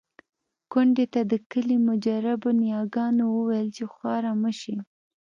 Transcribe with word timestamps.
کونډې 0.71 1.05
ته 1.13 1.21
د 1.31 1.33
کلي 1.51 1.77
مجربو 1.89 2.49
نياګانو 2.61 3.23
وويل 3.37 3.67
چې 3.75 3.83
خواره 3.93 4.31
مه 4.41 4.51
شې. 4.59 4.75